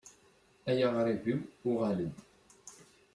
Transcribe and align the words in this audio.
Ay 0.69 0.79
aɣṛib-iw, 0.87 1.39
uɣal-d. 1.69 2.15